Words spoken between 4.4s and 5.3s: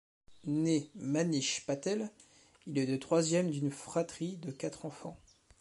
quatre enfants.